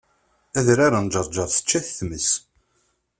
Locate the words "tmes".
1.97-2.27